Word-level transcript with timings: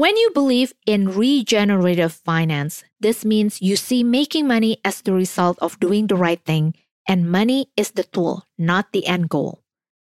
When 0.00 0.16
you 0.16 0.30
believe 0.32 0.72
in 0.86 1.12
regenerative 1.12 2.14
finance, 2.14 2.84
this 3.00 3.22
means 3.22 3.60
you 3.60 3.76
see 3.76 4.02
making 4.02 4.48
money 4.48 4.80
as 4.82 5.02
the 5.02 5.12
result 5.12 5.58
of 5.60 5.78
doing 5.78 6.06
the 6.06 6.16
right 6.16 6.42
thing, 6.42 6.72
and 7.06 7.30
money 7.30 7.68
is 7.76 7.90
the 7.90 8.04
tool, 8.04 8.46
not 8.56 8.92
the 8.92 9.06
end 9.06 9.28
goal. 9.28 9.60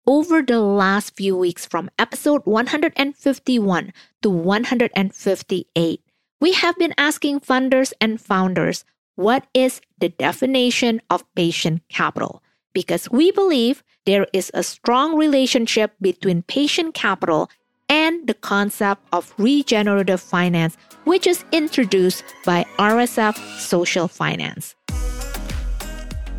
Over 0.06 0.40
the 0.40 0.60
last 0.60 1.14
few 1.14 1.36
weeks, 1.36 1.66
from 1.66 1.90
episode 1.98 2.46
151 2.46 3.92
to 4.22 4.30
158, 4.30 6.00
we 6.40 6.52
have 6.54 6.78
been 6.78 6.94
asking 6.96 7.40
funders 7.40 7.92
and 8.00 8.18
founders 8.18 8.86
what 9.16 9.46
is 9.52 9.82
the 9.98 10.08
definition 10.08 11.02
of 11.10 11.28
patient 11.34 11.82
capital 11.90 12.42
because 12.72 13.10
we 13.10 13.30
believe 13.30 13.84
there 14.06 14.26
is 14.32 14.50
a 14.54 14.62
strong 14.62 15.14
relationship 15.14 15.92
between 16.00 16.40
patient 16.42 16.94
capital 16.94 17.50
and 17.88 18.26
the 18.26 18.34
concept 18.34 19.02
of 19.12 19.32
regenerative 19.38 20.20
finance, 20.20 20.76
which 21.04 21.26
is 21.26 21.44
introduced 21.52 22.24
by 22.44 22.64
RSF 22.78 23.36
Social 23.58 24.08
Finance. 24.08 24.74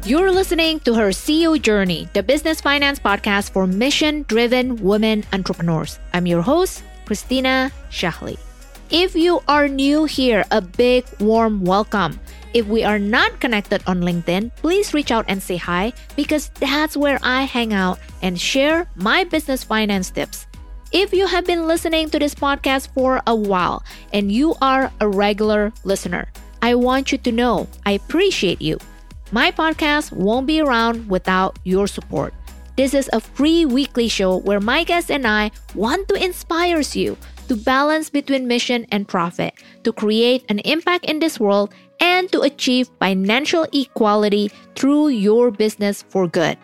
You're 0.05 0.31
listening 0.31 0.81
to 0.81 0.93
her 0.93 1.09
CEO 1.09 1.59
Journey, 1.59 2.07
the 2.13 2.21
business 2.21 2.61
finance 2.61 2.99
podcast 2.99 3.49
for 3.49 3.65
mission 3.65 4.23
driven 4.27 4.75
women 4.77 5.23
entrepreneurs. 5.33 5.97
I'm 6.13 6.27
your 6.27 6.43
host, 6.43 6.83
Christina 7.05 7.71
Shahli. 7.89 8.37
If 8.91 9.15
you 9.15 9.41
are 9.47 9.67
new 9.67 10.05
here, 10.05 10.45
a 10.51 10.61
big 10.61 11.05
warm 11.19 11.65
welcome. 11.65 12.19
If 12.53 12.67
we 12.67 12.83
are 12.83 12.99
not 12.99 13.39
connected 13.39 13.81
on 13.87 14.01
LinkedIn, 14.01 14.55
please 14.57 14.93
reach 14.93 15.11
out 15.11 15.25
and 15.27 15.41
say 15.41 15.57
hi 15.57 15.91
because 16.15 16.49
that's 16.59 16.95
where 16.95 17.17
I 17.23 17.43
hang 17.43 17.73
out 17.73 17.97
and 18.21 18.39
share 18.39 18.87
my 18.95 19.23
business 19.23 19.63
finance 19.63 20.11
tips. 20.11 20.45
If 20.95 21.11
you 21.11 21.27
have 21.27 21.43
been 21.43 21.67
listening 21.67 22.09
to 22.11 22.19
this 22.19 22.33
podcast 22.33 22.87
for 22.93 23.21
a 23.27 23.35
while 23.35 23.83
and 24.13 24.31
you 24.31 24.55
are 24.61 24.93
a 25.01 25.09
regular 25.09 25.73
listener, 25.83 26.31
I 26.61 26.75
want 26.75 27.11
you 27.11 27.17
to 27.17 27.33
know 27.33 27.67
I 27.85 27.99
appreciate 27.99 28.61
you. 28.61 28.79
My 29.33 29.51
podcast 29.51 30.13
won't 30.13 30.47
be 30.47 30.61
around 30.61 31.09
without 31.09 31.59
your 31.65 31.87
support. 31.87 32.33
This 32.77 32.93
is 32.93 33.09
a 33.11 33.19
free 33.19 33.65
weekly 33.65 34.07
show 34.07 34.37
where 34.37 34.61
my 34.61 34.85
guests 34.85 35.11
and 35.11 35.27
I 35.27 35.51
want 35.75 36.07
to 36.07 36.15
inspire 36.15 36.79
you 36.79 37.17
to 37.49 37.57
balance 37.57 38.09
between 38.09 38.47
mission 38.47 38.87
and 38.89 39.05
profit, 39.05 39.53
to 39.83 39.91
create 39.91 40.45
an 40.47 40.59
impact 40.59 41.03
in 41.11 41.19
this 41.19 41.41
world, 41.41 41.75
and 41.99 42.31
to 42.31 42.39
achieve 42.39 42.89
financial 43.01 43.67
equality 43.73 44.49
through 44.75 45.09
your 45.09 45.51
business 45.51 46.05
for 46.07 46.25
good. 46.25 46.57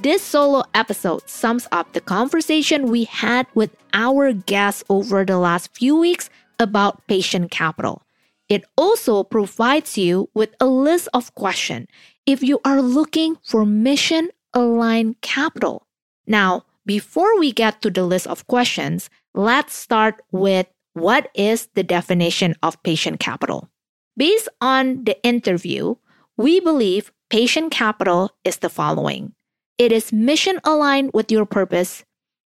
This 0.00 0.22
solo 0.22 0.62
episode 0.74 1.28
sums 1.28 1.66
up 1.72 1.92
the 1.92 2.00
conversation 2.00 2.86
we 2.86 3.02
had 3.02 3.48
with 3.54 3.74
our 3.92 4.32
guests 4.32 4.84
over 4.88 5.24
the 5.24 5.38
last 5.38 5.74
few 5.74 5.96
weeks 5.96 6.30
about 6.60 7.04
patient 7.08 7.50
capital. 7.50 8.02
It 8.48 8.64
also 8.76 9.24
provides 9.24 9.98
you 9.98 10.30
with 10.34 10.54
a 10.60 10.66
list 10.66 11.08
of 11.12 11.34
questions 11.34 11.88
if 12.26 12.44
you 12.44 12.60
are 12.64 12.80
looking 12.80 13.38
for 13.42 13.66
mission 13.66 14.28
aligned 14.54 15.20
capital. 15.20 15.88
Now, 16.28 16.64
before 16.86 17.36
we 17.36 17.50
get 17.50 17.82
to 17.82 17.90
the 17.90 18.04
list 18.04 18.28
of 18.28 18.46
questions, 18.46 19.10
let's 19.34 19.74
start 19.74 20.22
with 20.30 20.68
what 20.92 21.28
is 21.34 21.70
the 21.74 21.82
definition 21.82 22.54
of 22.62 22.80
patient 22.84 23.18
capital? 23.18 23.68
Based 24.16 24.48
on 24.60 25.02
the 25.02 25.20
interview, 25.24 25.96
we 26.36 26.60
believe 26.60 27.10
patient 27.30 27.72
capital 27.72 28.30
is 28.44 28.58
the 28.58 28.70
following 28.70 29.34
it 29.78 29.92
is 29.92 30.12
mission 30.12 30.58
aligned 30.64 31.12
with 31.14 31.30
your 31.30 31.46
purpose. 31.46 32.04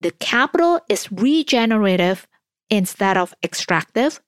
The 0.01 0.11
capital 0.11 0.79
is 0.87 1.11
regenerative 1.11 2.27
instead 2.69 3.17
of 3.17 3.33
extractive. 3.43 4.21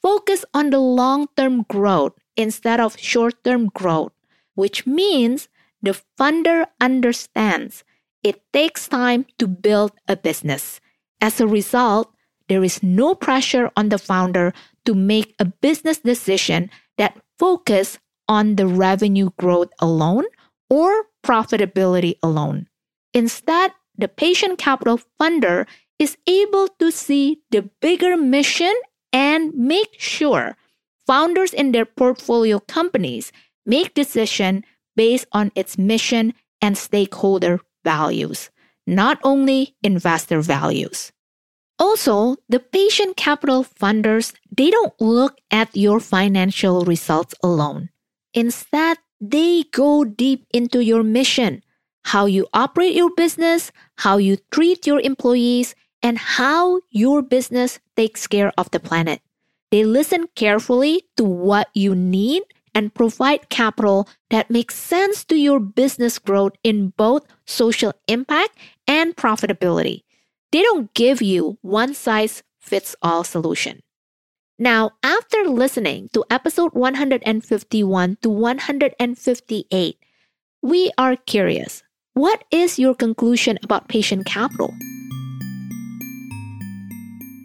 Focus 0.00 0.44
on 0.54 0.70
the 0.70 0.78
long 0.78 1.28
term 1.36 1.66
growth 1.68 2.14
instead 2.36 2.80
of 2.80 2.98
short 2.98 3.42
term 3.44 3.66
growth, 3.74 4.12
which 4.54 4.86
means 4.86 5.48
the 5.82 6.00
funder 6.18 6.66
understands 6.80 7.84
it 8.22 8.40
takes 8.52 8.88
time 8.88 9.26
to 9.38 9.46
build 9.48 9.92
a 10.06 10.16
business. 10.16 10.80
As 11.20 11.40
a 11.40 11.46
result, 11.46 12.12
there 12.48 12.64
is 12.64 12.82
no 12.82 13.14
pressure 13.14 13.70
on 13.76 13.88
the 13.88 13.98
founder 13.98 14.52
to 14.84 14.94
make 14.94 15.34
a 15.38 15.44
business 15.44 15.98
decision 15.98 16.70
that 16.98 17.16
focus 17.38 17.98
on 18.28 18.56
the 18.56 18.66
revenue 18.66 19.30
growth 19.38 19.70
alone 19.80 20.24
or 20.68 21.06
profitability 21.24 22.14
alone. 22.22 22.68
Instead, 23.12 23.72
the 23.96 24.08
patient 24.08 24.58
capital 24.58 25.00
funder 25.20 25.66
is 25.98 26.16
able 26.26 26.68
to 26.78 26.90
see 26.90 27.40
the 27.50 27.68
bigger 27.80 28.16
mission 28.16 28.72
and 29.12 29.54
make 29.54 29.98
sure 29.98 30.56
founders 31.06 31.52
in 31.52 31.72
their 31.72 31.84
portfolio 31.84 32.58
companies 32.60 33.32
make 33.66 33.94
decision 33.94 34.64
based 34.96 35.26
on 35.32 35.52
its 35.54 35.76
mission 35.76 36.32
and 36.62 36.78
stakeholder 36.78 37.60
values, 37.84 38.50
not 38.86 39.18
only 39.22 39.74
investor 39.82 40.40
values. 40.40 41.12
Also, 41.78 42.36
the 42.48 42.60
patient 42.60 43.16
capital 43.16 43.64
funders, 43.64 44.34
they 44.54 44.70
don't 44.70 44.92
look 45.00 45.38
at 45.50 45.74
your 45.74 45.98
financial 45.98 46.84
results 46.84 47.34
alone. 47.42 47.88
Instead, 48.34 48.98
they 49.20 49.64
go 49.72 50.04
deep 50.04 50.46
into 50.52 50.82
your 50.82 51.02
mission, 51.02 51.62
how 52.04 52.26
you 52.26 52.46
operate 52.52 52.94
your 52.94 53.10
business, 53.14 53.70
how 53.98 54.16
you 54.16 54.38
treat 54.50 54.86
your 54.86 55.00
employees, 55.00 55.74
and 56.02 56.16
how 56.16 56.80
your 56.90 57.20
business 57.22 57.78
takes 57.96 58.26
care 58.26 58.52
of 58.56 58.70
the 58.70 58.80
planet. 58.80 59.20
They 59.70 59.84
listen 59.84 60.26
carefully 60.34 61.04
to 61.16 61.24
what 61.24 61.68
you 61.74 61.94
need 61.94 62.42
and 62.74 62.94
provide 62.94 63.48
capital 63.50 64.08
that 64.30 64.50
makes 64.50 64.74
sense 64.74 65.24
to 65.24 65.36
your 65.36 65.60
business 65.60 66.18
growth 66.18 66.52
in 66.62 66.90
both 66.96 67.26
social 67.46 67.92
impact 68.08 68.56
and 68.86 69.14
profitability. 69.14 70.02
They 70.52 70.62
don't 70.62 70.92
give 70.94 71.20
you 71.20 71.58
one 71.62 71.94
size 71.94 72.42
fits 72.58 72.96
all 73.02 73.24
solution. 73.24 73.80
Now, 74.60 74.90
after 75.02 75.48
listening 75.48 76.10
to 76.12 76.22
episode 76.28 76.74
151 76.74 77.24
to 78.20 78.28
158, 78.28 79.96
we 80.60 80.92
are 80.98 81.16
curious. 81.16 81.82
What 82.12 82.44
is 82.50 82.78
your 82.78 82.94
conclusion 82.94 83.58
about 83.62 83.88
patient 83.88 84.26
capital? 84.26 84.74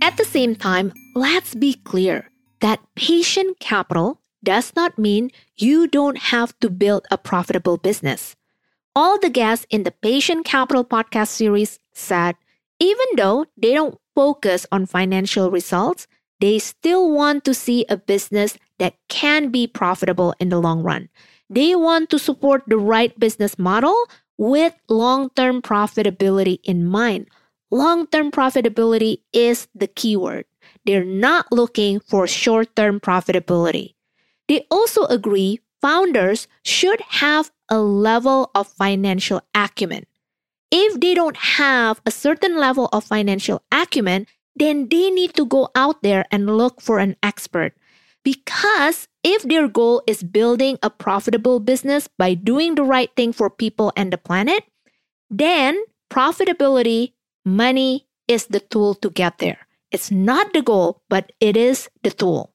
At 0.01 0.17
the 0.17 0.25
same 0.25 0.57
time, 0.57 0.91
let's 1.15 1.55
be 1.55 1.75
clear 1.87 2.31
that 2.59 2.83
patient 2.95 3.61
capital 3.61 4.19
does 4.43 4.75
not 4.75 4.99
mean 4.99 5.31
you 5.55 5.87
don't 5.87 6.35
have 6.35 6.51
to 6.59 6.69
build 6.69 7.07
a 7.09 7.17
profitable 7.17 7.77
business. 7.77 8.35
All 8.93 9.17
the 9.17 9.29
guests 9.29 9.65
in 9.69 9.83
the 9.83 9.91
Patient 9.91 10.43
Capital 10.43 10.83
podcast 10.83 11.29
series 11.29 11.79
said 11.93 12.35
even 12.81 13.07
though 13.15 13.45
they 13.55 13.73
don't 13.73 13.97
focus 14.13 14.65
on 14.69 14.85
financial 14.85 15.49
results, 15.49 16.07
they 16.39 16.59
still 16.59 17.11
want 17.11 17.45
to 17.45 17.53
see 17.53 17.85
a 17.89 17.97
business 17.97 18.57
that 18.79 18.95
can 19.07 19.49
be 19.49 19.67
profitable 19.67 20.33
in 20.39 20.49
the 20.49 20.59
long 20.59 20.83
run. 20.83 21.09
They 21.49 21.75
want 21.75 22.09
to 22.09 22.19
support 22.19 22.63
the 22.67 22.77
right 22.77 23.17
business 23.19 23.57
model 23.57 23.95
with 24.37 24.73
long 24.89 25.29
term 25.35 25.61
profitability 25.61 26.59
in 26.63 26.85
mind. 26.85 27.27
Long 27.71 28.07
term 28.07 28.31
profitability 28.31 29.21
is 29.33 29.67
the 29.75 29.87
keyword. 29.87 30.45
They're 30.85 31.05
not 31.05 31.51
looking 31.51 31.99
for 31.99 32.27
short 32.27 32.75
term 32.75 32.99
profitability. 32.99 33.95
They 34.47 34.65
also 34.69 35.05
agree 35.05 35.61
founders 35.81 36.47
should 36.63 37.01
have 37.23 37.51
a 37.69 37.79
level 37.79 38.51
of 38.53 38.67
financial 38.67 39.41
acumen. 39.53 40.05
If 40.71 40.99
they 40.99 41.13
don't 41.13 41.37
have 41.37 42.01
a 42.05 42.11
certain 42.11 42.57
level 42.57 42.89
of 42.91 43.03
financial 43.03 43.63
acumen, 43.71 44.27
then 44.55 44.87
they 44.89 45.11
need 45.11 45.33
to 45.35 45.45
go 45.45 45.69
out 45.75 46.01
there 46.01 46.25
and 46.31 46.57
look 46.57 46.81
for 46.81 46.99
an 46.99 47.15
expert. 47.21 47.73
Because 48.23 49.07
if 49.23 49.43
their 49.43 49.67
goal 49.67 50.01
is 50.07 50.23
building 50.23 50.79
a 50.81 50.89
profitable 50.89 51.59
business 51.59 52.07
by 52.17 52.33
doing 52.33 52.75
the 52.75 52.83
right 52.83 53.09
thing 53.15 53.33
for 53.33 53.49
people 53.49 53.93
and 53.95 54.11
the 54.11 54.17
planet, 54.17 54.63
then 55.29 55.81
profitability, 56.09 57.13
money 57.43 58.07
is 58.27 58.47
the 58.47 58.59
tool 58.59 58.95
to 58.95 59.09
get 59.09 59.37
there. 59.37 59.59
It's 59.91 60.09
not 60.09 60.53
the 60.53 60.61
goal, 60.61 61.01
but 61.09 61.31
it 61.39 61.55
is 61.55 61.89
the 62.03 62.11
tool. 62.11 62.51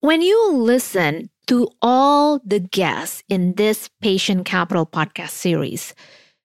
When 0.00 0.22
you 0.22 0.52
listen 0.52 1.30
to 1.46 1.68
all 1.80 2.40
the 2.44 2.60
guests 2.60 3.22
in 3.28 3.54
this 3.54 3.88
Patient 4.00 4.44
Capital 4.44 4.86
podcast 4.86 5.30
series, 5.30 5.94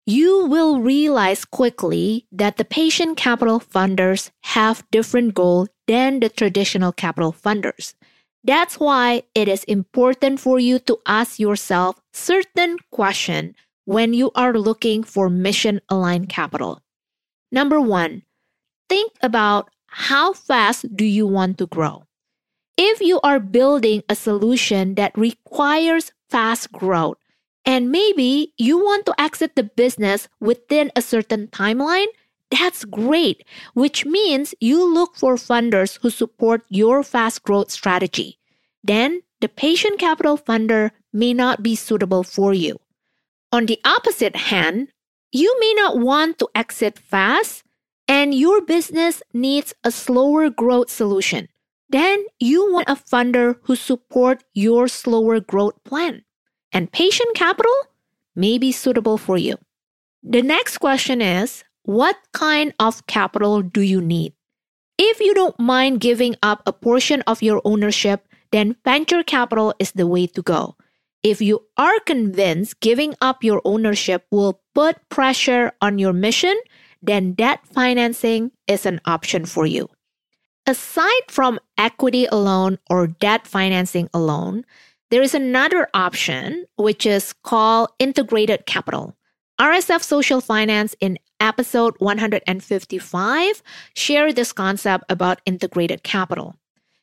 you 0.05 0.45
will 0.45 0.81
realize 0.81 1.45
quickly 1.45 2.25
that 2.31 2.57
the 2.57 2.65
patient 2.65 3.17
capital 3.17 3.59
funders 3.59 4.31
have 4.43 4.83
different 4.91 5.33
goals 5.33 5.69
than 5.87 6.19
the 6.19 6.29
traditional 6.29 6.91
capital 6.91 7.33
funders. 7.33 7.93
That's 8.43 8.79
why 8.79 9.23
it 9.33 9.47
is 9.47 9.63
important 9.63 10.39
for 10.39 10.59
you 10.59 10.79
to 10.79 10.99
ask 11.05 11.39
yourself 11.39 12.01
certain 12.11 12.77
questions 12.91 13.55
when 13.85 14.13
you 14.13 14.31
are 14.35 14.53
looking 14.53 15.03
for 15.03 15.29
mission 15.29 15.79
aligned 15.89 16.27
capital. 16.27 16.81
Number 17.51 17.79
one, 17.79 18.23
think 18.89 19.13
about 19.21 19.69
how 19.87 20.33
fast 20.33 20.95
do 20.95 21.05
you 21.05 21.25
want 21.27 21.57
to 21.59 21.67
grow? 21.67 22.03
If 22.75 22.99
you 22.99 23.21
are 23.21 23.39
building 23.39 24.03
a 24.09 24.15
solution 24.15 24.95
that 24.95 25.17
requires 25.17 26.11
fast 26.29 26.71
growth, 26.71 27.17
and 27.65 27.91
maybe 27.91 28.53
you 28.57 28.77
want 28.77 29.05
to 29.05 29.15
exit 29.19 29.55
the 29.55 29.63
business 29.63 30.27
within 30.39 30.91
a 30.95 31.01
certain 31.01 31.47
timeline, 31.47 32.07
that's 32.51 32.85
great, 32.85 33.43
which 33.73 34.05
means 34.05 34.53
you 34.59 34.83
look 34.83 35.15
for 35.15 35.35
funders 35.35 35.97
who 36.01 36.09
support 36.09 36.63
your 36.69 37.03
fast 37.03 37.43
growth 37.43 37.71
strategy. 37.71 38.37
Then 38.83 39.21
the 39.41 39.49
patient 39.49 39.99
capital 39.99 40.37
funder 40.37 40.91
may 41.11 41.33
not 41.33 41.63
be 41.63 41.75
suitable 41.75 42.23
for 42.23 42.53
you. 42.53 42.79
On 43.51 43.65
the 43.65 43.79
opposite 43.85 44.35
hand, 44.35 44.89
you 45.31 45.55
may 45.59 45.73
not 45.75 45.99
want 45.99 46.37
to 46.39 46.49
exit 46.53 46.99
fast 46.99 47.63
and 48.07 48.33
your 48.33 48.61
business 48.61 49.23
needs 49.33 49.73
a 49.83 49.91
slower 49.91 50.49
growth 50.49 50.89
solution. 50.89 51.47
Then 51.89 52.25
you 52.39 52.71
want 52.71 52.89
a 52.89 52.95
funder 52.95 53.57
who 53.63 53.75
support 53.75 54.43
your 54.53 54.87
slower 54.87 55.39
growth 55.39 55.83
plan. 55.83 56.23
And 56.73 56.91
patient 56.91 57.29
capital 57.35 57.73
may 58.35 58.57
be 58.57 58.71
suitable 58.71 59.17
for 59.17 59.37
you. 59.37 59.57
The 60.23 60.41
next 60.41 60.79
question 60.79 61.21
is 61.21 61.63
what 61.83 62.17
kind 62.33 62.73
of 62.79 63.05
capital 63.07 63.61
do 63.61 63.81
you 63.81 64.01
need? 64.01 64.33
If 64.97 65.19
you 65.19 65.33
don't 65.33 65.59
mind 65.59 66.01
giving 66.01 66.35
up 66.41 66.63
a 66.65 66.73
portion 66.73 67.21
of 67.27 67.43
your 67.43 67.61
ownership, 67.63 68.27
then 68.51 68.75
venture 68.83 69.23
capital 69.23 69.73
is 69.79 69.91
the 69.91 70.07
way 70.07 70.27
to 70.27 70.41
go. 70.41 70.75
If 71.23 71.41
you 71.41 71.65
are 71.77 71.99
convinced 72.01 72.79
giving 72.79 73.15
up 73.21 73.43
your 73.43 73.61
ownership 73.65 74.25
will 74.29 74.61
put 74.75 74.97
pressure 75.09 75.71
on 75.81 75.97
your 75.97 76.13
mission, 76.13 76.55
then 77.01 77.33
debt 77.33 77.59
financing 77.65 78.51
is 78.67 78.85
an 78.85 78.99
option 79.05 79.45
for 79.45 79.65
you. 79.65 79.89
Aside 80.65 81.27
from 81.27 81.59
equity 81.77 82.25
alone 82.25 82.79
or 82.89 83.07
debt 83.07 83.47
financing 83.47 84.09
alone, 84.13 84.63
there 85.13 85.21
is 85.21 85.35
another 85.35 85.87
option, 85.93 86.65
which 86.75 87.05
is 87.05 87.33
called 87.43 87.89
integrated 87.99 88.65
capital. 88.65 89.15
RSF 89.61 90.01
Social 90.01 90.41
Finance 90.41 90.95
in 90.99 91.19
episode 91.39 91.93
155 91.99 93.61
shared 93.93 94.35
this 94.35 94.51
concept 94.51 95.03
about 95.09 95.39
integrated 95.45 96.01
capital. 96.01 96.55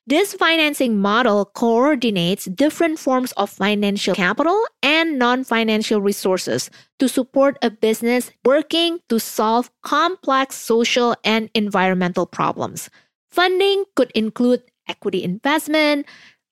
This 0.09 0.35
financing 0.35 0.99
model 0.99 1.45
coordinates 1.45 2.47
different 2.47 2.99
forms 2.99 3.31
of 3.37 3.49
financial 3.49 4.17
capital 4.17 4.61
and 4.83 5.17
non 5.17 5.45
financial 5.45 6.01
resources 6.01 6.69
to 6.99 7.09
support 7.09 7.59
a 7.63 7.71
business 7.71 8.33
working 8.45 8.99
to 9.09 9.21
solve 9.21 9.71
complex 9.83 10.57
social 10.57 11.15
and 11.23 11.49
environmental 11.55 12.27
problems. 12.27 12.91
Funding 13.31 13.85
could 13.95 14.11
include 14.17 14.65
equity 14.89 15.23
investment, 15.23 16.07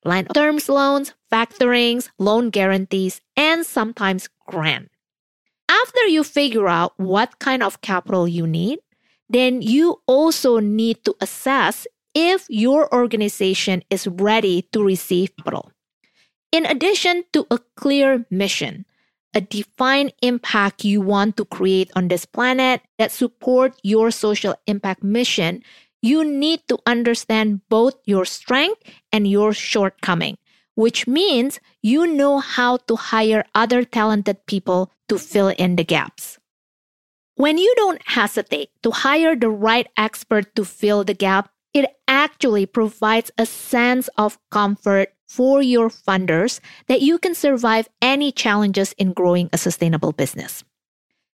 line 0.04 0.26
terms 0.26 0.68
loans, 0.68 1.14
factorings, 1.30 2.10
loan 2.18 2.50
guarantees, 2.50 3.20
and 3.36 3.64
sometimes 3.64 4.28
grant. 4.46 4.90
After 5.68 6.06
you 6.06 6.24
figure 6.24 6.68
out 6.68 6.92
what 6.96 7.38
kind 7.38 7.62
of 7.62 7.80
capital 7.80 8.26
you 8.26 8.46
need, 8.46 8.78
then 9.28 9.60
you 9.60 10.00
also 10.06 10.58
need 10.58 11.04
to 11.04 11.14
assess 11.20 11.86
if 12.14 12.46
your 12.48 12.92
organization 12.94 13.84
is 13.90 14.06
ready 14.08 14.62
to 14.72 14.82
receive 14.82 15.36
capital. 15.36 15.70
In 16.50 16.64
addition 16.64 17.24
to 17.34 17.46
a 17.50 17.58
clear 17.76 18.24
mission, 18.30 18.86
a 19.34 19.40
defined 19.42 20.14
impact 20.22 20.84
you 20.84 21.02
want 21.02 21.36
to 21.36 21.44
create 21.44 21.90
on 21.94 22.08
this 22.08 22.24
planet 22.24 22.80
that 22.98 23.12
support 23.12 23.78
your 23.82 24.10
social 24.10 24.54
impact 24.66 25.02
mission, 25.02 25.62
you 26.02 26.24
need 26.24 26.60
to 26.68 26.78
understand 26.86 27.60
both 27.68 27.94
your 28.04 28.24
strength 28.24 28.82
and 29.12 29.26
your 29.26 29.52
shortcoming, 29.52 30.38
which 30.74 31.06
means 31.06 31.60
you 31.82 32.06
know 32.06 32.38
how 32.38 32.76
to 32.88 32.96
hire 32.96 33.44
other 33.54 33.84
talented 33.84 34.46
people 34.46 34.92
to 35.08 35.18
fill 35.18 35.48
in 35.48 35.76
the 35.76 35.84
gaps. 35.84 36.38
When 37.34 37.58
you 37.58 37.72
don't 37.76 38.02
hesitate 38.04 38.70
to 38.82 38.90
hire 38.90 39.36
the 39.36 39.50
right 39.50 39.86
expert 39.96 40.54
to 40.56 40.64
fill 40.64 41.04
the 41.04 41.14
gap, 41.14 41.50
it 41.72 41.86
actually 42.08 42.66
provides 42.66 43.30
a 43.38 43.46
sense 43.46 44.08
of 44.16 44.38
comfort 44.50 45.14
for 45.28 45.62
your 45.62 45.88
funders 45.88 46.60
that 46.88 47.02
you 47.02 47.18
can 47.18 47.34
survive 47.34 47.88
any 48.00 48.32
challenges 48.32 48.92
in 48.94 49.12
growing 49.12 49.50
a 49.52 49.58
sustainable 49.58 50.12
business. 50.12 50.64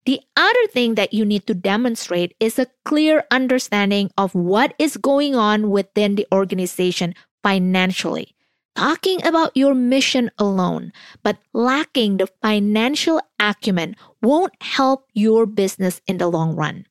The 0.09 0.21
other 0.35 0.65
thing 0.73 0.95
that 0.95 1.13
you 1.13 1.23
need 1.23 1.45
to 1.45 1.53
demonstrate 1.53 2.33
is 2.39 2.57
a 2.57 2.65
clear 2.83 3.25
understanding 3.29 4.09
of 4.17 4.33
what 4.33 4.73
is 4.79 4.97
going 4.97 5.35
on 5.35 5.69
within 5.69 6.15
the 6.15 6.25
organization 6.33 7.13
financially. 7.43 8.33
Talking 8.75 9.23
about 9.23 9.55
your 9.55 9.75
mission 9.75 10.31
alone, 10.39 10.93
but 11.21 11.37
lacking 11.53 12.17
the 12.17 12.25
financial 12.41 13.21
acumen 13.39 13.95
won't 14.19 14.53
help 14.61 15.05
your 15.13 15.45
business 15.45 16.01
in 16.07 16.17
the 16.17 16.27
long 16.27 16.55
run. 16.55 16.87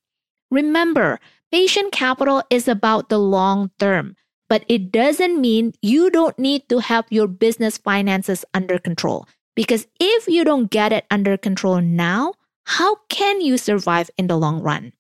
Remember, 0.53 1.19
patient 1.51 1.91
capital 1.91 2.45
is 2.51 2.69
about 2.69 3.09
the 3.09 3.19
long 3.19 3.73
term, 3.81 4.15
but 4.49 4.65
it 4.69 4.93
doesn't 4.93 5.41
mean 5.41 5.73
you 5.83 6.09
don't 6.09 6.39
need 6.39 6.69
to 6.69 6.79
have 6.79 7.05
your 7.11 7.27
business 7.27 7.79
finances 7.79 8.45
under 8.55 8.79
control. 8.79 9.27
Because 9.57 9.89
if 9.99 10.29
you 10.29 10.45
don't 10.45 10.71
get 10.71 10.93
it 10.93 11.05
under 11.11 11.37
control 11.37 11.81
now, 11.81 12.35
how 12.69 12.97
can 13.09 13.41
you 13.41 13.57
survive 13.57 14.11
in 14.19 14.27
the 14.27 14.37
long 14.37 14.61
run? 14.61 14.93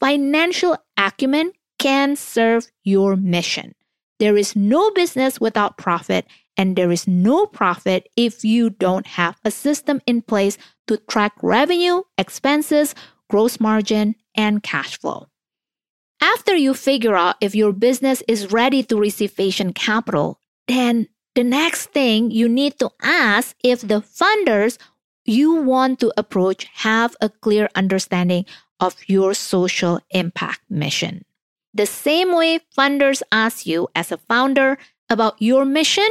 Financial 0.00 0.76
acumen 0.98 1.52
can 1.78 2.16
serve 2.16 2.66
your 2.82 3.14
mission. 3.14 3.76
There 4.18 4.36
is 4.36 4.56
no 4.56 4.90
business 4.90 5.40
without 5.40 5.78
profit, 5.78 6.26
and 6.56 6.74
there 6.74 6.90
is 6.90 7.06
no 7.06 7.46
profit 7.46 8.08
if 8.16 8.44
you 8.44 8.70
don't 8.70 9.06
have 9.06 9.38
a 9.44 9.52
system 9.52 10.00
in 10.04 10.20
place 10.20 10.58
to 10.88 10.96
track 11.08 11.34
revenue, 11.42 12.02
expenses, 12.18 12.92
gross 13.30 13.60
margin, 13.60 14.16
and 14.34 14.64
cash 14.64 14.98
flow. 14.98 15.28
After 16.20 16.56
you 16.56 16.74
figure 16.74 17.14
out 17.14 17.36
if 17.40 17.54
your 17.54 17.72
business 17.72 18.20
is 18.26 18.50
ready 18.50 18.82
to 18.82 18.96
receive 18.96 19.36
patient 19.36 19.76
capital, 19.76 20.40
then 20.66 21.06
the 21.36 21.44
next 21.44 21.92
thing 21.92 22.32
you 22.32 22.48
need 22.48 22.80
to 22.80 22.90
ask 23.00 23.54
if 23.62 23.82
the 23.82 24.00
funders 24.00 24.76
you 25.26 25.54
want 25.54 26.00
to 26.00 26.12
approach 26.16 26.66
have 26.86 27.16
a 27.20 27.28
clear 27.28 27.68
understanding 27.74 28.46
of 28.80 28.96
your 29.06 29.34
social 29.34 30.00
impact 30.10 30.60
mission. 30.68 31.24
The 31.74 31.86
same 31.86 32.34
way 32.34 32.60
funders 32.76 33.22
ask 33.30 33.66
you 33.66 33.88
as 33.94 34.10
a 34.10 34.16
founder 34.16 34.78
about 35.10 35.40
your 35.40 35.64
mission, 35.64 36.08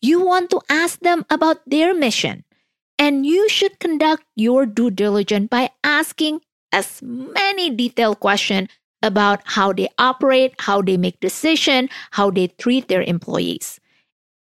you 0.00 0.20
want 0.24 0.50
to 0.50 0.60
ask 0.68 1.00
them 1.00 1.24
about 1.30 1.58
their 1.66 1.94
mission. 1.94 2.44
And 2.98 3.26
you 3.26 3.48
should 3.48 3.78
conduct 3.80 4.24
your 4.36 4.66
due 4.66 4.90
diligence 4.90 5.48
by 5.50 5.70
asking 5.82 6.40
as 6.72 7.00
many 7.02 7.70
detailed 7.70 8.20
questions 8.20 8.68
about 9.02 9.40
how 9.44 9.72
they 9.72 9.88
operate, 9.98 10.54
how 10.58 10.82
they 10.82 10.96
make 10.96 11.20
decisions, 11.20 11.90
how 12.10 12.30
they 12.30 12.48
treat 12.48 12.88
their 12.88 13.02
employees. 13.02 13.80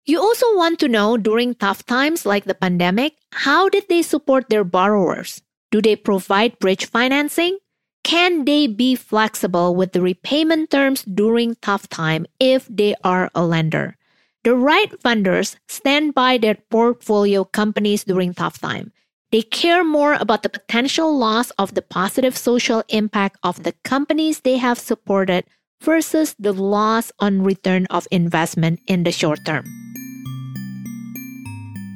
You 0.07 0.21
also 0.21 0.45
want 0.55 0.79
to 0.81 0.89
know 0.89 1.17
during 1.17 1.55
tough 1.55 1.87
times 1.87 2.27
like 2.27 2.45
the 2.45 2.55
pandemic, 2.55 3.17
how 3.33 3.71
did 3.71 3.89
they 3.89 4.03
support 4.03 4.51
their 4.51 4.65
borrowers? 4.65 5.41
Do 5.71 5.81
they 5.81 5.97
provide 5.97 6.59
bridge 6.59 6.85
financing? 6.85 7.57
Can 8.05 8.45
they 8.45 8.67
be 8.67 8.97
flexible 8.97 9.75
with 9.75 9.93
the 9.93 10.03
repayment 10.03 10.71
terms 10.71 11.05
during 11.05 11.57
tough 11.63 11.89
time 11.89 12.27
if 12.39 12.69
they 12.69 12.95
are 13.03 13.31
a 13.35 13.47
lender? 13.47 13.97
The 14.45 14.55
right 14.55 14.93
funders 15.01 15.57
stand 15.69 16.13
by 16.13 16.37
their 16.37 16.57
portfolio 16.69 17.45
companies 17.45 18.05
during 18.05 18.35
tough 18.35 18.61
time. 18.61 18.93
They 19.33 19.41
care 19.41 19.83
more 19.83 20.13
about 20.21 20.43
the 20.43 20.51
potential 20.51 21.17
loss 21.17 21.49
of 21.53 21.73
the 21.73 21.81
positive 21.81 22.37
social 22.37 22.85
impact 22.91 23.39
of 23.43 23.63
the 23.63 23.73
companies 23.85 24.41
they 24.41 24.59
have 24.59 24.79
supported 24.79 25.47
versus 25.81 26.37
the 26.39 26.53
loss 26.53 27.11
on 27.21 27.43
return 27.43 27.87
of 27.89 28.07
investment 28.11 28.81
in 28.87 29.05
the 29.05 29.13
short 29.13 29.41
term. 29.47 29.65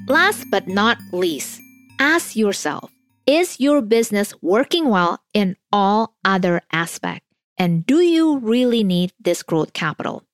Last 0.09 0.47
but 0.51 0.67
not 0.67 0.97
least, 1.13 1.61
ask 1.99 2.35
yourself 2.35 2.91
Is 3.27 3.61
your 3.61 3.83
business 3.83 4.33
working 4.41 4.89
well 4.89 5.21
in 5.35 5.57
all 5.71 6.17
other 6.25 6.63
aspects? 6.73 7.27
And 7.59 7.85
do 7.85 8.01
you 8.01 8.39
really 8.39 8.83
need 8.83 9.13
this 9.21 9.43
growth 9.43 9.75
capital? 9.75 10.25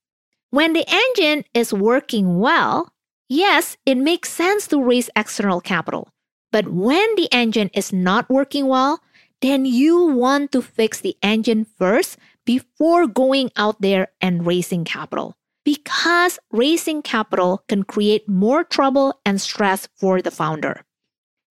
When 0.50 0.74
the 0.74 0.84
engine 0.86 1.44
is 1.54 1.74
working 1.74 2.38
well, 2.38 2.92
yes, 3.28 3.76
it 3.84 3.96
makes 3.96 4.30
sense 4.30 4.68
to 4.68 4.80
raise 4.80 5.10
external 5.16 5.60
capital. 5.60 6.08
But 6.52 6.68
when 6.68 7.08
the 7.16 7.26
engine 7.32 7.70
is 7.74 7.92
not 7.92 8.30
working 8.30 8.68
well, 8.68 9.00
then 9.42 9.64
you 9.64 10.06
want 10.06 10.52
to 10.52 10.62
fix 10.62 11.00
the 11.00 11.16
engine 11.20 11.64
first 11.64 12.16
before 12.46 13.08
going 13.08 13.50
out 13.56 13.80
there 13.80 14.12
and 14.20 14.46
raising 14.46 14.84
capital 14.84 15.34
because 15.64 16.38
raising 16.52 17.02
capital 17.02 17.64
can 17.68 17.82
create 17.82 18.28
more 18.28 18.64
trouble 18.64 19.18
and 19.24 19.40
stress 19.40 19.88
for 19.96 20.20
the 20.20 20.30
founder. 20.30 20.84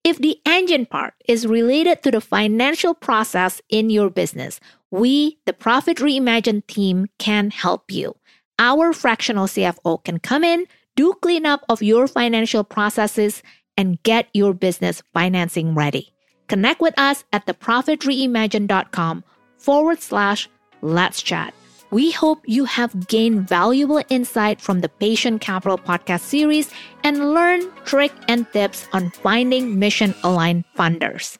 If 0.04 0.18
the 0.18 0.38
engine 0.44 0.86
part 0.86 1.14
is 1.26 1.46
related 1.46 2.02
to 2.02 2.10
the 2.10 2.20
financial 2.20 2.94
process 2.94 3.60
in 3.68 3.90
your 3.90 4.10
business, 4.10 4.60
we, 4.90 5.38
the 5.46 5.52
Profit 5.52 5.96
Reimagined 5.96 6.66
team, 6.66 7.08
can 7.18 7.50
help 7.50 7.90
you. 7.90 8.14
Our 8.58 8.92
fractional 8.92 9.46
CFO 9.46 10.04
can 10.04 10.18
come 10.18 10.44
in, 10.44 10.66
do 10.94 11.14
cleanup 11.20 11.64
of 11.68 11.82
your 11.82 12.06
financial 12.06 12.62
processes, 12.64 13.42
and 13.76 14.00
get 14.02 14.28
your 14.32 14.54
business 14.54 15.02
financing 15.12 15.74
ready. 15.74 16.12
Connect 16.46 16.80
with 16.80 16.96
us 16.98 17.24
at 17.32 17.46
theprofitreimagined.com 17.46 19.24
forward 19.58 20.00
slash 20.00 20.48
let's 20.82 21.22
chat. 21.22 21.54
We 21.94 22.10
hope 22.10 22.42
you 22.44 22.64
have 22.64 23.06
gained 23.06 23.46
valuable 23.46 24.02
insight 24.08 24.60
from 24.60 24.80
the 24.80 24.88
Patient 24.88 25.40
Capital 25.40 25.78
podcast 25.78 26.26
series 26.26 26.68
and 27.04 27.30
learned 27.32 27.70
trick 27.84 28.10
and 28.26 28.50
tips 28.52 28.88
on 28.92 29.10
finding 29.22 29.78
mission 29.78 30.12
aligned 30.24 30.64
funders. 30.76 31.38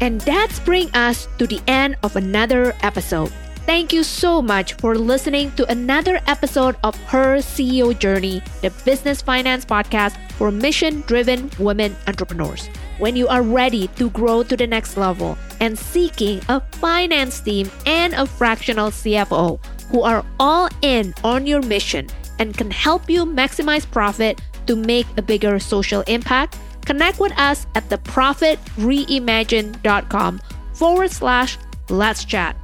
And 0.00 0.20
that's 0.20 0.60
bring 0.60 0.88
us 0.94 1.26
to 1.38 1.48
the 1.48 1.60
end 1.66 1.96
of 2.04 2.14
another 2.14 2.78
episode. 2.82 3.32
Thank 3.64 3.92
you 3.92 4.02
so 4.02 4.42
much 4.42 4.74
for 4.74 4.96
listening 4.96 5.52
to 5.52 5.64
another 5.70 6.20
episode 6.26 6.74
of 6.82 6.96
Her 7.04 7.36
CEO 7.38 7.96
Journey, 7.96 8.42
the 8.60 8.70
business 8.84 9.22
finance 9.22 9.64
podcast 9.64 10.16
for 10.32 10.50
mission 10.50 11.02
driven 11.02 11.48
women 11.60 11.94
entrepreneurs. 12.08 12.68
When 12.98 13.14
you 13.14 13.28
are 13.28 13.42
ready 13.42 13.86
to 13.96 14.10
grow 14.10 14.42
to 14.42 14.56
the 14.56 14.66
next 14.66 14.96
level 14.96 15.38
and 15.60 15.78
seeking 15.78 16.40
a 16.48 16.60
finance 16.82 17.38
team 17.40 17.70
and 17.86 18.14
a 18.14 18.26
fractional 18.26 18.90
CFO 18.90 19.64
who 19.90 20.02
are 20.02 20.24
all 20.40 20.68
in 20.82 21.14
on 21.22 21.46
your 21.46 21.62
mission 21.62 22.08
and 22.40 22.56
can 22.56 22.70
help 22.70 23.08
you 23.08 23.24
maximize 23.24 23.88
profit 23.88 24.40
to 24.66 24.74
make 24.74 25.06
a 25.16 25.22
bigger 25.22 25.60
social 25.60 26.02
impact, 26.08 26.58
connect 26.84 27.20
with 27.20 27.32
us 27.38 27.68
at 27.76 27.88
theprofitreimagined.com 27.88 30.40
forward 30.74 31.10
slash 31.10 31.58
let's 31.88 32.24
chat. 32.24 32.61